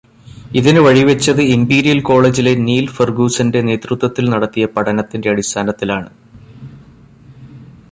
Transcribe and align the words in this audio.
ഇതിന് 0.59 0.79
വഴിവെച്ചത് 0.79 1.41
ഇംപീരിയൽ 1.55 1.99
കോളേജിലെ 2.01 2.53
നീൽ 2.67 2.87
ഫർഗൂസന്റെ 2.95 3.61
നേതൃത്വത്തിൽ 3.69 4.25
നടത്തിയ 4.33 4.65
പഠനത്തിന്റെ 4.75 5.29
അടിസ്ഥാനത്തിലാണ്. 5.33 6.09